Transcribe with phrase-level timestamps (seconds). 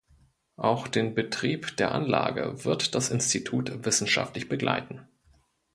[0.57, 5.07] Auch den Betrieb der Anlage wird das Institut wissenschaftlich begleiten.